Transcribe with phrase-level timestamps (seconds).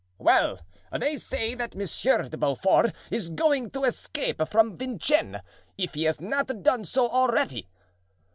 [0.17, 0.59] "Well,
[0.91, 5.41] they say that Monsieur de Beaufort is going to escape from Vincennes,
[5.77, 7.69] if he has not done so already."